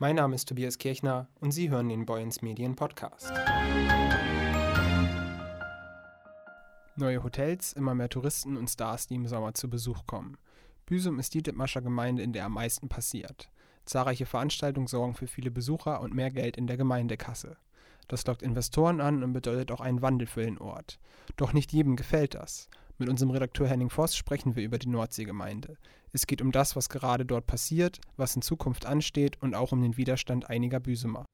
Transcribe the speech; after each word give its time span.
Mein 0.00 0.16
Name 0.16 0.34
ist 0.34 0.48
Tobias 0.48 0.78
Kirchner 0.78 1.28
und 1.38 1.52
Sie 1.52 1.70
hören 1.70 1.88
den 1.88 2.04
Boyens 2.04 2.42
Medien 2.42 2.74
Podcast. 2.74 3.32
Neue 6.96 7.22
Hotels, 7.22 7.72
immer 7.74 7.94
mehr 7.94 8.08
Touristen 8.08 8.56
und 8.56 8.68
Stars, 8.68 9.06
die 9.06 9.14
im 9.14 9.28
Sommer 9.28 9.54
zu 9.54 9.70
Besuch 9.70 10.04
kommen. 10.08 10.36
Büsum 10.84 11.20
ist 11.20 11.32
die 11.32 11.44
Dithmarscher 11.44 11.80
Gemeinde, 11.80 12.24
in 12.24 12.32
der 12.32 12.46
am 12.46 12.54
meisten 12.54 12.88
passiert. 12.88 13.48
Zahlreiche 13.84 14.26
Veranstaltungen 14.26 14.88
sorgen 14.88 15.14
für 15.14 15.28
viele 15.28 15.52
Besucher 15.52 16.00
und 16.00 16.12
mehr 16.12 16.32
Geld 16.32 16.56
in 16.56 16.66
der 16.66 16.76
Gemeindekasse. 16.76 17.56
Das 18.08 18.26
lockt 18.26 18.42
Investoren 18.42 19.00
an 19.00 19.22
und 19.22 19.32
bedeutet 19.32 19.70
auch 19.70 19.80
einen 19.80 20.02
Wandel 20.02 20.26
für 20.26 20.42
den 20.42 20.58
Ort. 20.58 20.98
Doch 21.36 21.52
nicht 21.52 21.72
jedem 21.72 21.94
gefällt 21.94 22.34
das. 22.34 22.68
Mit 22.96 23.08
unserem 23.08 23.32
Redakteur 23.32 23.66
Henning 23.66 23.90
Voss 23.90 24.16
sprechen 24.16 24.54
wir 24.54 24.62
über 24.62 24.78
die 24.78 24.88
Nordseegemeinde. 24.88 25.76
Es 26.12 26.28
geht 26.28 26.40
um 26.40 26.52
das, 26.52 26.76
was 26.76 26.88
gerade 26.88 27.26
dort 27.26 27.46
passiert, 27.46 28.00
was 28.16 28.36
in 28.36 28.42
Zukunft 28.42 28.86
ansteht 28.86 29.42
und 29.42 29.56
auch 29.56 29.72
um 29.72 29.82
den 29.82 29.96
Widerstand 29.96 30.48
einiger 30.48 30.78
Büsumer. 30.78 31.24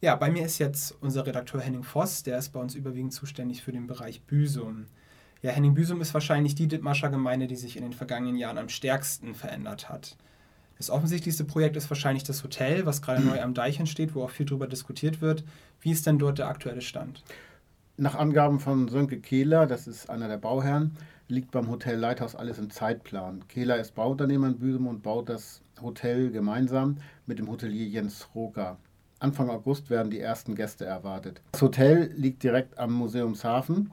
Ja, 0.00 0.16
bei 0.16 0.28
mir 0.28 0.44
ist 0.44 0.58
jetzt 0.58 0.92
unser 1.00 1.24
Redakteur 1.24 1.60
Henning 1.60 1.84
Voss, 1.84 2.24
der 2.24 2.36
ist 2.38 2.50
bei 2.50 2.58
uns 2.58 2.74
überwiegend 2.74 3.12
zuständig 3.12 3.62
für 3.62 3.70
den 3.70 3.86
Bereich 3.86 4.22
Büsum. 4.22 4.86
Ja, 5.40 5.52
Henning 5.52 5.74
Büsum 5.74 6.00
ist 6.00 6.14
wahrscheinlich 6.14 6.56
die 6.56 6.66
Dithmarscher 6.66 7.10
Gemeinde, 7.10 7.46
die 7.46 7.56
sich 7.56 7.76
in 7.76 7.84
den 7.84 7.92
vergangenen 7.92 8.36
Jahren 8.36 8.58
am 8.58 8.68
stärksten 8.68 9.34
verändert 9.34 9.88
hat. 9.88 10.16
Das 10.78 10.90
offensichtlichste 10.90 11.44
Projekt 11.44 11.76
ist 11.76 11.88
wahrscheinlich 11.90 12.24
das 12.24 12.42
Hotel, 12.42 12.86
was 12.86 13.02
gerade 13.02 13.22
neu 13.24 13.40
am 13.40 13.54
Deich 13.54 13.78
entsteht, 13.78 14.16
wo 14.16 14.24
auch 14.24 14.30
viel 14.30 14.46
darüber 14.46 14.66
diskutiert 14.66 15.20
wird. 15.20 15.44
Wie 15.80 15.92
ist 15.92 16.06
denn 16.06 16.18
dort 16.18 16.38
der 16.38 16.48
aktuelle 16.48 16.82
Stand? 16.82 17.22
Nach 17.96 18.16
Angaben 18.16 18.58
von 18.58 18.88
Sönke 18.88 19.20
Kehler, 19.20 19.68
das 19.68 19.86
ist 19.86 20.10
einer 20.10 20.26
der 20.26 20.36
Bauherren, 20.36 20.96
liegt 21.28 21.52
beim 21.52 21.70
Hotel 21.70 21.96
Lighthouse 21.96 22.34
alles 22.34 22.58
im 22.58 22.68
Zeitplan. 22.68 23.46
Kehler 23.46 23.78
ist 23.78 23.94
Bauunternehmer 23.94 24.48
in 24.48 24.58
Büsum 24.58 24.88
und 24.88 25.04
baut 25.04 25.28
das 25.28 25.62
Hotel 25.80 26.32
gemeinsam 26.32 26.96
mit 27.26 27.38
dem 27.38 27.48
Hotelier 27.48 27.86
Jens 27.86 28.30
Roker. 28.34 28.78
Anfang 29.20 29.48
August 29.48 29.90
werden 29.90 30.10
die 30.10 30.18
ersten 30.18 30.56
Gäste 30.56 30.84
erwartet. 30.84 31.40
Das 31.52 31.62
Hotel 31.62 32.12
liegt 32.16 32.42
direkt 32.42 32.76
am 32.78 32.92
Museumshafen 32.94 33.92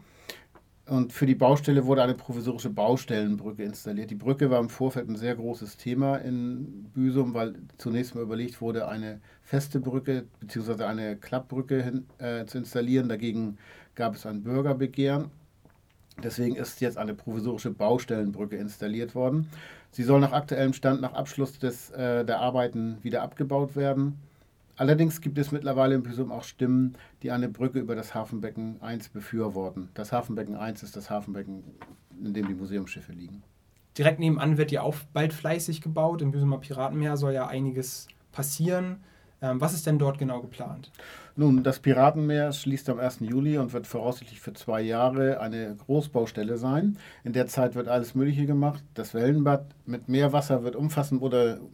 und 0.88 1.14
für 1.14 1.28
die 1.28 1.36
Baustelle 1.36 1.86
wurde 1.86 2.02
eine 2.02 2.16
provisorische 2.16 2.72
Baustellenbrücke 2.72 3.64
installiert. 3.64 4.09
Die 4.09 4.16
Brücke 4.16 4.50
war 4.50 4.59
im 4.59 4.70
Vorfeld 4.70 5.08
ein 5.08 5.16
sehr 5.16 5.36
großes 5.36 5.78
Thema 5.78 6.17
in 6.17 6.89
Büsum, 6.94 7.33
weil 7.36 7.54
zunächst 7.78 8.16
mal 8.16 8.23
überlegt 8.23 8.61
wurde, 8.61 8.88
eine 8.88 9.22
feste 9.44 9.80
Brücke 9.80 10.26
bzw. 10.39 10.83
eine 10.83 11.17
Klappbrücke 11.17 11.83
hin, 11.83 12.08
äh, 12.17 12.45
zu 12.45 12.58
installieren. 12.58 13.08
Dagegen 13.08 13.58
gab 13.95 14.16
es 14.16 14.25
ein 14.25 14.44
Bürgerbegehren. 14.44 15.31
Deswegen 16.23 16.56
ist 16.56 16.81
jetzt 16.81 16.97
eine 16.97 17.14
provisorische 17.14 17.72
Baustellenbrücke 17.72 18.56
installiert 18.56 19.16
worden. 19.16 19.50
Sie 19.92 20.03
soll 20.03 20.20
nach 20.20 20.33
aktuellem 20.33 20.73
Stand 20.73 21.02
nach 21.02 21.14
Abschluss 21.14 21.59
des, 21.59 21.89
äh, 21.92 22.23
der 22.25 22.39
Arbeiten 22.39 22.98
wieder 23.02 23.22
abgebaut 23.22 23.75
werden. 23.75 24.20
Allerdings 24.78 25.22
gibt 25.22 25.38
es 25.38 25.52
mittlerweile 25.52 25.95
in 25.95 26.03
Büsum 26.03 26.31
auch 26.31 26.44
Stimmen, 26.44 26.95
die 27.23 27.31
eine 27.31 27.50
Brücke 27.50 27.80
über 27.80 27.95
das 27.95 28.16
Hafenbecken 28.16 28.81
1 28.81 29.09
befürworten. 29.09 29.89
Das 29.94 30.11
Hafenbecken 30.11 30.55
1 30.55 30.83
ist 30.83 30.95
das 30.95 31.09
Hafenbecken, 31.09 31.64
in 32.23 32.33
dem 32.33 32.48
die 32.48 32.53
Museumsschiffe 32.53 33.11
liegen. 33.11 33.44
Direkt 33.98 34.20
nebenan 34.20 34.58
wird 34.58 34.72
ja 34.72 34.81
auch 34.81 34.95
bald 35.14 35.33
fleißig 35.33 35.81
gebaut. 35.81 36.22
Im 36.22 36.31
Büsumer 36.31 36.58
Piratenmeer 36.58 37.17
soll 37.17 37.33
ja 37.33 37.48
einiges 37.48 38.08
passieren. 38.31 39.03
Ähm, 39.44 39.59
was 39.59 39.73
ist 39.73 39.88
denn 39.88 39.97
dort 39.97 40.20
genau 40.20 40.39
geplant? 40.39 40.92
Nun, 41.36 41.64
das 41.64 41.80
Piratenmeer 41.80 42.52
schließt 42.52 42.89
am 42.89 43.00
1. 43.00 43.22
Juli 43.22 43.58
und 43.58 43.73
wird 43.73 43.88
voraussichtlich 43.88 44.39
für 44.39 44.53
zwei 44.53 44.81
Jahre 44.81 45.39
eine 45.39 45.75
Großbaustelle 45.75 46.58
sein. 46.58 46.98
In 47.23 47.33
der 47.33 47.48
Zeit 47.48 47.73
wird 47.73 47.88
alles 47.88 48.14
Mögliche 48.14 48.45
gemacht. 48.45 48.83
Das 48.94 49.16
Wellenbad 49.16 49.66
mit 49.86 50.09
Meerwasser 50.09 50.64
wird 50.64 50.75
umfassend 50.75 51.22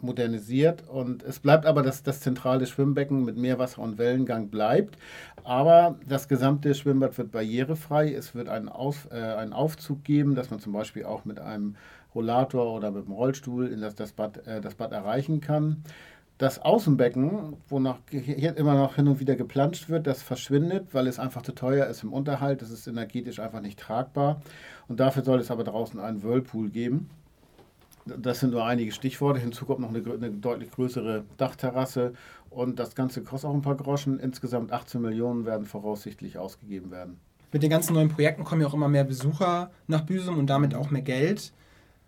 modernisiert 0.02 0.88
und 0.88 1.24
es 1.24 1.40
bleibt 1.40 1.66
aber, 1.66 1.82
dass 1.82 2.04
das 2.04 2.22
zentrale 2.22 2.68
Schwimmbecken 2.68 3.26
mit 3.26 3.36
Meerwasser 3.36 3.82
und 3.82 3.98
Wellengang 3.98 4.48
bleibt. 4.48 4.98
Aber 5.44 5.98
das 6.08 6.30
gesamte 6.30 6.74
Schwimmbad 6.74 7.18
wird 7.18 7.32
barrierefrei. 7.32 8.14
Es 8.14 8.34
wird 8.34 8.48
einen, 8.48 8.70
Auf, 8.70 9.10
äh, 9.12 9.16
einen 9.16 9.54
Aufzug 9.54 10.06
geben, 10.06 10.36
dass 10.36 10.52
man 10.52 10.60
zum 10.62 10.72
Beispiel 10.72 11.04
auch 11.04 11.26
mit 11.26 11.40
einem 11.40 11.76
Rollator 12.16 12.74
oder 12.74 12.92
mit 12.92 13.06
einem 13.06 13.14
Rollstuhl 13.14 13.68
in 13.68 13.82
das, 13.82 13.96
das, 13.96 14.14
Bad, 14.14 14.46
äh, 14.48 14.62
das 14.62 14.76
Bad 14.76 14.94
erreichen 14.94 15.42
kann. 15.42 15.84
Das 16.38 16.60
Außenbecken, 16.60 17.58
wo 17.68 17.80
noch, 17.80 17.98
hier 18.12 18.56
immer 18.58 18.76
noch 18.76 18.96
hin 18.96 19.08
und 19.08 19.20
wieder 19.20 19.36
geplanscht 19.36 19.90
wird, 19.90 20.06
das 20.06 20.22
verschwindet, 20.22 20.94
weil 20.94 21.08
es 21.08 21.18
einfach 21.18 21.42
zu 21.42 21.52
teuer 21.52 21.88
ist 21.88 22.04
im 22.04 22.14
Unterhalt. 22.14 22.62
Das 22.62 22.70
ist 22.70 22.86
energetisch 22.86 23.40
einfach 23.40 23.62
nicht 23.62 23.80
tragbar. 23.80 24.42
Und 24.88 25.00
dafür 25.00 25.24
soll 25.24 25.40
es 25.40 25.50
aber 25.50 25.64
draußen 25.64 26.00
einen 26.00 26.22
Whirlpool 26.22 26.70
geben. 26.70 27.10
Das 28.06 28.40
sind 28.40 28.52
nur 28.52 28.66
einige 28.66 28.92
Stichworte. 28.92 29.40
Hinzu 29.40 29.66
kommt 29.66 29.80
noch 29.80 29.90
eine, 29.90 30.00
eine, 30.00 30.30
deutlich 30.30 30.70
größere 30.70 31.26
Dachterrasse. 31.38 32.14
Und 32.52 32.78
das 32.78 32.94
Ganze 32.94 33.24
kostet 33.24 33.50
auch 33.50 33.56
ein 33.56 33.64
paar 33.64 33.76
Groschen. 33.76 34.20
Insgesamt 34.20 34.72
18 34.72 35.02
Millionen 35.02 35.46
werden 35.46 35.66
voraussichtlich 35.66 36.38
ausgegeben 36.38 36.92
werden. 36.92 37.20
Mit 37.52 37.64
den 37.64 37.70
ganzen 37.72 37.94
neuen 37.94 38.10
Projekten 38.10 38.44
kommen 38.44 38.62
ja 38.62 38.68
auch 38.68 38.74
immer 38.74 38.90
mehr 38.90 39.06
Besucher 39.06 39.72
nach 39.88 40.02
Büsum 40.02 40.38
und 40.38 40.48
damit 40.48 40.76
auch 40.76 40.92
mehr 40.92 41.02
Geld. 41.02 41.52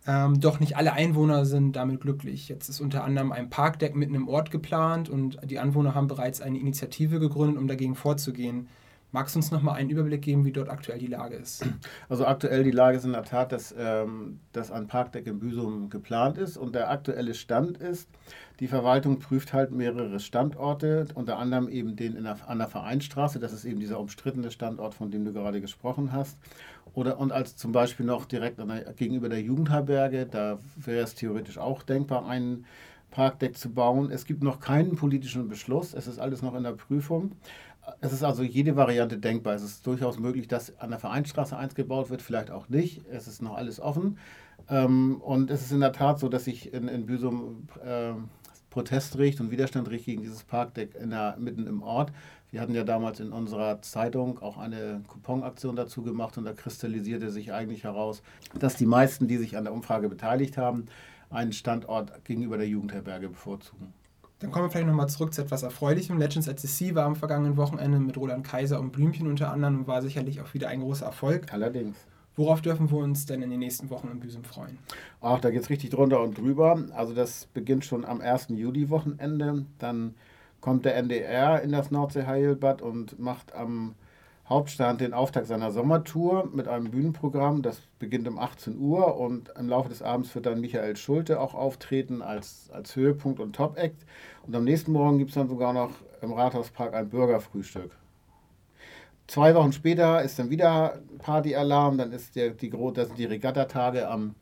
Ähm, 0.07 0.39
doch 0.39 0.59
nicht 0.59 0.77
alle 0.77 0.93
Einwohner 0.93 1.45
sind 1.45 1.75
damit 1.75 2.01
glücklich. 2.01 2.47
Jetzt 2.47 2.69
ist 2.69 2.79
unter 2.79 3.03
anderem 3.03 3.31
ein 3.31 3.49
Parkdeck 3.49 3.95
mitten 3.95 4.15
im 4.15 4.27
Ort 4.27 4.49
geplant 4.49 5.09
und 5.09 5.37
die 5.49 5.59
Anwohner 5.59 5.93
haben 5.93 6.07
bereits 6.07 6.41
eine 6.41 6.57
Initiative 6.57 7.19
gegründet, 7.19 7.57
um 7.57 7.67
dagegen 7.67 7.95
vorzugehen. 7.95 8.69
Magst 9.11 9.33
du 9.33 9.39
uns 9.39 9.49
noch 9.49 9.63
mal 9.63 9.73
einen 9.73 9.89
Überblick 9.89 10.21
geben, 10.21 10.45
wie 10.45 10.51
dort 10.51 10.69
aktuell 10.69 10.99
die 10.99 11.07
Lage 11.07 11.35
ist? 11.35 11.65
Also 12.09 12.25
aktuell 12.27 12.63
die 12.63 12.71
Lage 12.71 12.97
ist 12.97 13.05
in 13.05 13.13
der 13.13 13.23
Tat, 13.23 13.51
dass, 13.51 13.73
ähm, 13.77 14.39
dass 14.51 14.71
ein 14.71 14.87
Parkdeck 14.87 15.25
in 15.25 15.39
Büsum 15.39 15.89
geplant 15.89 16.37
ist 16.37 16.57
und 16.57 16.75
der 16.75 16.91
aktuelle 16.91 17.33
Stand 17.33 17.77
ist, 17.77 18.07
die 18.59 18.67
Verwaltung 18.67 19.19
prüft 19.19 19.53
halt 19.53 19.71
mehrere 19.71 20.19
Standorte, 20.19 21.07
unter 21.15 21.39
anderem 21.39 21.69
eben 21.69 21.95
den 21.95 22.21
der, 22.21 22.37
an 22.47 22.59
der 22.59 22.67
Vereinstraße, 22.67 23.39
das 23.39 23.53
ist 23.53 23.65
eben 23.65 23.79
dieser 23.79 23.99
umstrittene 23.99 24.51
Standort, 24.51 24.93
von 24.93 25.09
dem 25.09 25.25
du 25.25 25.33
gerade 25.33 25.61
gesprochen 25.61 26.11
hast. 26.11 26.37
Oder, 26.93 27.19
und 27.19 27.31
als 27.31 27.55
zum 27.55 27.71
Beispiel 27.71 28.05
noch 28.05 28.25
direkt 28.25 28.59
der, 28.59 28.93
gegenüber 28.93 29.29
der 29.29 29.41
Jugendherberge, 29.41 30.25
da 30.25 30.59
wäre 30.75 31.03
es 31.03 31.15
theoretisch 31.15 31.57
auch 31.57 31.83
denkbar, 31.83 32.27
einen 32.27 32.65
Parkdeck 33.11 33.57
zu 33.57 33.69
bauen. 33.69 34.11
Es 34.11 34.25
gibt 34.25 34.43
noch 34.43 34.59
keinen 34.59 34.95
politischen 34.95 35.47
Beschluss, 35.47 35.93
es 35.93 36.07
ist 36.07 36.19
alles 36.19 36.41
noch 36.41 36.55
in 36.55 36.63
der 36.63 36.73
Prüfung. 36.73 37.31
Es 38.01 38.13
ist 38.13 38.23
also 38.23 38.43
jede 38.43 38.75
Variante 38.75 39.17
denkbar. 39.17 39.55
Es 39.55 39.63
ist 39.63 39.85
durchaus 39.85 40.19
möglich, 40.19 40.47
dass 40.47 40.77
an 40.79 40.89
der 40.89 40.99
Vereinstraße 40.99 41.57
eins 41.57 41.75
gebaut 41.75 42.09
wird, 42.09 42.21
vielleicht 42.21 42.51
auch 42.51 42.69
nicht. 42.69 43.01
Es 43.11 43.27
ist 43.27 43.41
noch 43.41 43.55
alles 43.55 43.79
offen. 43.79 44.17
Ähm, 44.69 45.21
und 45.21 45.51
es 45.51 45.61
ist 45.61 45.71
in 45.71 45.79
der 45.79 45.93
Tat 45.93 46.19
so, 46.19 46.29
dass 46.29 46.45
sich 46.45 46.73
in, 46.73 46.87
in 46.87 47.05
Büsum 47.05 47.67
äh, 47.83 48.13
Protest 48.69 49.17
riecht 49.17 49.39
und 49.39 49.51
Widerstand 49.51 49.89
riecht 49.89 50.05
gegen 50.05 50.21
dieses 50.21 50.43
Parkdeck 50.43 50.95
in 50.95 51.09
der, 51.09 51.37
mitten 51.39 51.65
im 51.67 51.81
Ort. 51.81 52.11
Wir 52.51 52.61
hatten 52.61 52.73
ja 52.73 52.83
damals 52.83 53.19
in 53.19 53.31
unserer 53.31 53.81
Zeitung 53.81 54.39
auch 54.39 54.57
eine 54.57 55.01
Couponaktion 55.07 55.75
dazu 55.75 56.01
gemacht 56.01 56.37
und 56.37 56.45
da 56.45 56.53
kristallisierte 56.53 57.29
sich 57.29 57.53
eigentlich 57.53 57.83
heraus, 57.83 58.23
dass 58.57 58.75
die 58.75 58.87
meisten, 58.87 59.27
die 59.27 59.37
sich 59.37 59.57
an 59.57 59.65
der 59.65 59.73
Umfrage 59.73 60.09
beteiligt 60.09 60.57
haben, 60.57 60.85
einen 61.29 61.53
Standort 61.53 62.25
gegenüber 62.25 62.57
der 62.57 62.67
Jugendherberge 62.67 63.29
bevorzugen. 63.29 63.93
Dann 64.39 64.51
kommen 64.51 64.65
wir 64.65 64.71
vielleicht 64.71 64.87
nochmal 64.87 65.09
zurück 65.09 65.33
zu 65.33 65.41
etwas 65.41 65.63
Erfreulichem. 65.63 66.17
Legends 66.17 66.47
at 66.47 66.59
the 66.59 66.67
Sea 66.67 66.95
war 66.95 67.05
am 67.05 67.15
vergangenen 67.15 67.57
Wochenende 67.57 67.99
mit 67.99 68.15
Roland 68.17 68.45
Kaiser 68.45 68.79
und 68.79 68.91
Blümchen 68.91 69.27
unter 69.27 69.51
anderem 69.51 69.79
und 69.79 69.87
war 69.87 70.01
sicherlich 70.01 70.39
auch 70.41 70.53
wieder 70.53 70.69
ein 70.69 70.79
großer 70.79 71.05
Erfolg. 71.05 71.51
Allerdings. 71.51 71.97
Worauf 72.37 72.61
dürfen 72.61 72.89
wir 72.89 72.99
uns 72.99 73.25
denn 73.25 73.41
in 73.41 73.49
den 73.49 73.59
nächsten 73.59 73.89
Wochen 73.89 74.07
in 74.07 74.21
Büsum 74.21 74.45
freuen? 74.45 74.77
Ach, 75.19 75.41
da 75.41 75.49
geht 75.49 75.61
es 75.61 75.69
richtig 75.69 75.89
drunter 75.89 76.21
und 76.21 76.37
drüber. 76.37 76.81
Also 76.95 77.13
das 77.13 77.47
beginnt 77.47 77.83
schon 77.83 78.05
am 78.05 78.21
1. 78.21 78.47
Juli-Wochenende. 78.49 79.65
Dann 79.77 80.15
kommt 80.61 80.85
der 80.85 80.95
NDR 80.95 81.61
in 81.61 81.73
das 81.73 81.91
Nordsee-Heilbad 81.91 82.81
und 82.81 83.19
macht 83.19 83.53
am 83.53 83.95
Hauptstand 84.49 84.99
den 84.99 85.13
Auftakt 85.13 85.45
seiner 85.45 85.71
Sommertour 85.71 86.49
mit 86.51 86.67
einem 86.67 86.89
Bühnenprogramm. 86.89 87.61
Das 87.61 87.81
beginnt 87.99 88.27
um 88.27 88.39
18 88.39 88.79
Uhr 88.79 89.15
und 89.15 89.53
im 89.55 89.69
Laufe 89.69 89.89
des 89.89 90.01
Abends 90.01 90.33
wird 90.33 90.47
dann 90.47 90.59
Michael 90.59 90.95
Schulte 90.97 91.39
auch 91.39 91.53
auftreten 91.53 92.23
als, 92.23 92.71
als 92.73 92.95
Höhepunkt 92.95 93.39
und 93.39 93.55
Top-Act. 93.55 94.07
Und 94.47 94.55
am 94.55 94.63
nächsten 94.63 94.91
Morgen 94.91 95.19
gibt 95.19 95.29
es 95.29 95.35
dann 95.35 95.49
sogar 95.49 95.71
noch 95.71 95.91
im 96.23 96.33
Rathauspark 96.33 96.95
ein 96.95 97.09
Bürgerfrühstück. 97.09 97.91
Zwei 99.27 99.53
Wochen 99.53 99.71
später 99.71 100.23
ist 100.23 100.39
dann 100.39 100.49
wieder 100.49 100.97
Partyalarm, 101.19 101.99
dann 101.99 102.11
ist 102.11 102.35
der, 102.35 102.49
die, 102.49 102.71
das 102.95 103.09
sind 103.09 103.19
die 103.19 103.25
Regattatage 103.25 104.09
am, 104.09 104.33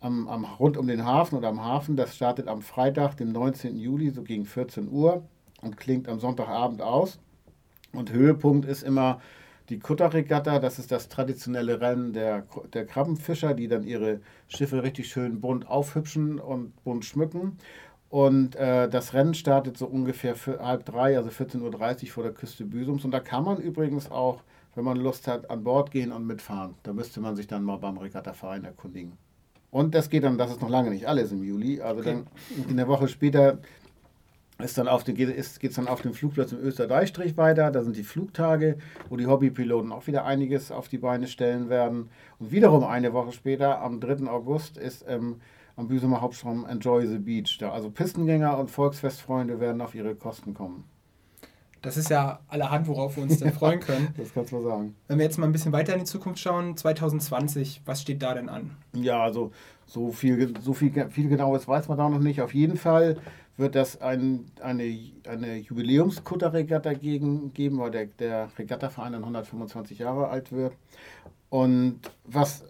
am, 0.00 0.28
am, 0.28 0.44
rund 0.44 0.76
um 0.76 0.86
den 0.86 1.04
Hafen 1.04 1.36
oder 1.36 1.48
am 1.48 1.64
Hafen. 1.64 1.96
Das 1.96 2.14
startet 2.14 2.46
am 2.46 2.62
Freitag, 2.62 3.16
dem 3.16 3.32
19. 3.32 3.76
Juli, 3.76 4.10
so 4.10 4.22
gegen 4.22 4.44
14 4.44 4.88
Uhr 4.88 5.24
und 5.60 5.76
klingt 5.76 6.08
am 6.08 6.20
Sonntagabend 6.20 6.82
aus. 6.82 7.18
Und 7.92 8.12
Höhepunkt 8.12 8.68
ist 8.68 8.84
immer 8.84 9.20
die 9.70 9.78
Kutterregatta, 9.78 10.58
das 10.58 10.78
ist 10.78 10.90
das 10.90 11.08
traditionelle 11.08 11.80
Rennen 11.80 12.12
der, 12.12 12.44
der 12.74 12.84
Krabbenfischer, 12.84 13.54
die 13.54 13.68
dann 13.68 13.84
ihre 13.84 14.20
Schiffe 14.48 14.82
richtig 14.82 15.08
schön 15.08 15.40
bunt 15.40 15.68
aufhübschen 15.68 16.38
und 16.38 16.82
bunt 16.84 17.04
schmücken. 17.04 17.56
Und 18.08 18.56
äh, 18.56 18.88
das 18.88 19.14
Rennen 19.14 19.34
startet 19.34 19.78
so 19.78 19.86
ungefähr 19.86 20.34
halb 20.58 20.84
drei, 20.84 21.16
also 21.16 21.30
14.30 21.30 22.02
Uhr 22.02 22.08
vor 22.10 22.24
der 22.24 22.32
Küste 22.32 22.64
Büsums. 22.64 23.04
Und 23.04 23.12
da 23.12 23.20
kann 23.20 23.44
man 23.44 23.58
übrigens 23.58 24.10
auch, 24.10 24.42
wenn 24.74 24.84
man 24.84 24.96
Lust 24.96 25.28
hat, 25.28 25.48
an 25.48 25.62
Bord 25.62 25.92
gehen 25.92 26.10
und 26.10 26.26
mitfahren. 26.26 26.74
Da 26.82 26.92
müsste 26.92 27.20
man 27.20 27.36
sich 27.36 27.46
dann 27.46 27.62
mal 27.62 27.76
beim 27.76 27.96
Regattaverein 27.96 28.64
erkundigen. 28.64 29.12
Und 29.70 29.94
das 29.94 30.10
geht 30.10 30.24
dann, 30.24 30.36
das 30.36 30.50
ist 30.50 30.60
noch 30.60 30.68
lange 30.68 30.90
nicht 30.90 31.06
alles 31.06 31.30
im 31.30 31.44
Juli. 31.44 31.80
Also 31.80 32.00
okay. 32.00 32.24
dann 32.56 32.68
in 32.68 32.76
der 32.76 32.88
Woche 32.88 33.06
später 33.06 33.58
ist 34.62 34.78
dann 34.78 34.88
auf 34.88 35.04
den, 35.04 35.14
geht 35.14 35.36
es 35.36 35.74
dann 35.74 35.88
auf 35.88 36.02
dem 36.02 36.14
Flugplatz 36.14 36.52
im 36.52 36.58
Österdeichstrich 36.58 37.36
weiter. 37.36 37.70
Da 37.70 37.82
sind 37.82 37.96
die 37.96 38.02
Flugtage, 38.02 38.78
wo 39.08 39.16
die 39.16 39.26
Hobbypiloten 39.26 39.92
auch 39.92 40.06
wieder 40.06 40.24
einiges 40.24 40.72
auf 40.72 40.88
die 40.88 40.98
Beine 40.98 41.26
stellen 41.26 41.68
werden. 41.68 42.10
Und 42.38 42.52
wiederum 42.52 42.84
eine 42.84 43.12
Woche 43.12 43.32
später, 43.32 43.80
am 43.80 44.00
3. 44.00 44.28
August, 44.28 44.76
ist 44.78 45.04
ähm, 45.08 45.36
am 45.76 45.88
Büsumer 45.88 46.20
Hauptstrom 46.20 46.66
Enjoy 46.66 47.06
the 47.06 47.18
Beach. 47.18 47.58
Da, 47.58 47.72
also 47.72 47.90
Pistengänger 47.90 48.58
und 48.58 48.70
Volksfestfreunde 48.70 49.60
werden 49.60 49.80
auf 49.80 49.94
ihre 49.94 50.14
Kosten 50.14 50.54
kommen. 50.54 50.84
Das 51.82 51.96
ist 51.96 52.10
ja 52.10 52.40
allerhand, 52.48 52.88
worauf 52.88 53.16
wir 53.16 53.22
uns 53.22 53.38
dann 53.38 53.52
freuen 53.52 53.80
können. 53.80 54.08
das 54.16 54.34
kannst 54.34 54.52
du 54.52 54.62
sagen. 54.62 54.94
Wenn 55.08 55.18
wir 55.18 55.24
jetzt 55.24 55.38
mal 55.38 55.46
ein 55.46 55.52
bisschen 55.52 55.72
weiter 55.72 55.94
in 55.94 56.00
die 56.00 56.04
Zukunft 56.04 56.38
schauen, 56.38 56.76
2020, 56.76 57.82
was 57.86 58.02
steht 58.02 58.22
da 58.22 58.34
denn 58.34 58.50
an? 58.50 58.76
Ja, 58.92 59.22
also 59.22 59.52
so 59.86 60.12
viel, 60.12 60.54
so 60.60 60.74
viel, 60.74 61.08
viel 61.10 61.28
genaues 61.28 61.66
weiß 61.66 61.88
man 61.88 61.96
da 61.96 62.08
noch 62.08 62.20
nicht. 62.20 62.42
Auf 62.42 62.54
jeden 62.54 62.76
Fall 62.76 63.16
wird 63.60 63.76
es 63.76 64.00
ein, 64.00 64.50
eine, 64.60 64.84
eine 65.28 65.56
Jubiläumskutterregatta 65.58 66.94
geben, 66.94 67.78
weil 67.78 67.90
der, 67.90 68.06
der 68.06 68.48
Regattaverein 68.58 69.12
dann 69.12 69.22
125 69.22 69.98
Jahre 69.98 70.28
alt 70.28 70.50
wird. 70.50 70.72
Und 71.50 72.00
was 72.24 72.64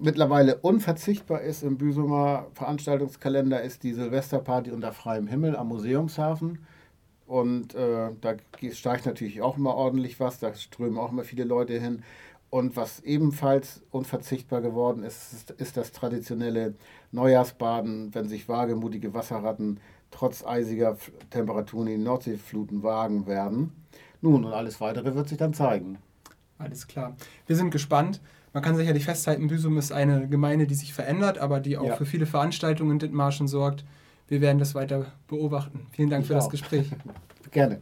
mittlerweile 0.00 0.56
unverzichtbar 0.56 1.42
ist 1.42 1.62
im 1.62 1.76
Büsumer 1.76 2.46
Veranstaltungskalender, 2.54 3.62
ist 3.62 3.82
die 3.82 3.92
Silvesterparty 3.92 4.70
unter 4.70 4.92
freiem 4.92 5.26
Himmel 5.26 5.56
am 5.56 5.68
Museumshafen. 5.68 6.64
Und 7.26 7.74
äh, 7.74 8.10
da 8.20 8.34
steigt 8.72 9.06
natürlich 9.06 9.42
auch 9.42 9.56
immer 9.56 9.74
ordentlich 9.74 10.20
was, 10.20 10.38
da 10.38 10.54
strömen 10.54 10.98
auch 10.98 11.12
immer 11.12 11.24
viele 11.24 11.44
Leute 11.44 11.78
hin. 11.78 12.02
Und 12.50 12.76
was 12.76 13.00
ebenfalls 13.00 13.82
unverzichtbar 13.90 14.60
geworden 14.60 15.04
ist, 15.04 15.32
ist, 15.32 15.50
ist 15.52 15.76
das 15.78 15.92
traditionelle 15.92 16.74
Neujahrsbaden, 17.10 18.14
wenn 18.14 18.28
sich 18.28 18.46
wagemutige 18.48 19.14
Wasserratten 19.14 19.80
trotz 20.12 20.44
eisiger 20.44 20.96
Temperaturen 21.30 21.88
in 21.88 21.98
die 21.98 22.04
Nordseefluten 22.04 22.84
wagen 22.84 23.26
werden. 23.26 23.72
Nun, 24.20 24.44
und 24.44 24.52
alles 24.52 24.80
Weitere 24.80 25.16
wird 25.16 25.28
sich 25.28 25.38
dann 25.38 25.52
zeigen. 25.52 25.98
Alles 26.58 26.86
klar. 26.86 27.16
Wir 27.46 27.56
sind 27.56 27.70
gespannt. 27.70 28.20
Man 28.52 28.62
kann 28.62 28.76
sicherlich 28.76 29.06
festhalten, 29.06 29.48
Büsum 29.48 29.78
ist 29.78 29.92
eine 29.92 30.28
Gemeinde, 30.28 30.66
die 30.66 30.74
sich 30.74 30.92
verändert, 30.92 31.38
aber 31.38 31.58
die 31.58 31.78
auch 31.78 31.86
ja. 31.86 31.96
für 31.96 32.04
viele 32.04 32.26
Veranstaltungen 32.26 32.92
in 32.92 32.98
Dithmarschen 32.98 33.48
sorgt. 33.48 33.84
Wir 34.28 34.40
werden 34.40 34.58
das 34.58 34.74
weiter 34.74 35.06
beobachten. 35.26 35.86
Vielen 35.92 36.10
Dank 36.10 36.22
ich 36.22 36.28
für 36.28 36.34
auch. 36.34 36.40
das 36.40 36.50
Gespräch. 36.50 36.90
Gerne. 37.50 37.80